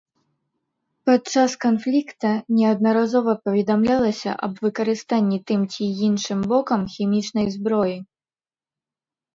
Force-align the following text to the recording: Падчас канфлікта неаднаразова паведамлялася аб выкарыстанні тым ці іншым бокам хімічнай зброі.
Падчас 1.09 1.51
канфлікта 1.65 2.31
неаднаразова 2.61 3.31
паведамлялася 3.45 4.31
аб 4.49 4.53
выкарыстанні 4.67 5.39
тым 5.53 5.61
ці 5.75 5.83
іншым 6.09 6.39
бокам 6.55 6.81
хімічнай 6.97 7.47
зброі. 7.61 7.97